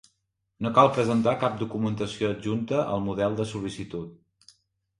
[0.65, 4.53] No cal presentar cap documentació adjunta al model de sol·licitud.